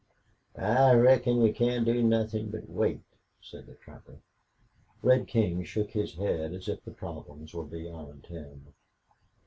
[0.57, 3.03] "I reckon we can't do nothin' but wait,"
[3.39, 4.17] said the trapper.
[5.03, 8.73] Red King shook his head as if the problem were beyond him.